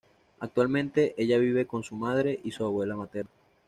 [0.39, 3.29] Actualmente ella vive con su madre y su abuela materna.